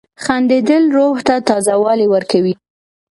•خندېدل 0.23 0.83
روح 0.97 1.17
ته 1.27 1.35
تازه 1.49 1.73
والی 1.83 2.07
ورکوي. 2.13 2.53